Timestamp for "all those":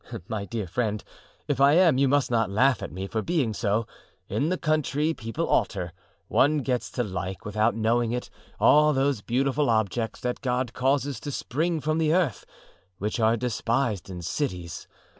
8.59-9.21